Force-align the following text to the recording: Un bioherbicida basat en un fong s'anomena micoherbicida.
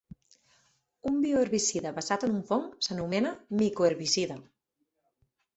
Un 1.09 1.19
bioherbicida 1.25 1.91
basat 1.99 2.25
en 2.29 2.33
un 2.37 2.41
fong 2.53 2.65
s'anomena 2.87 3.37
micoherbicida. 3.61 4.43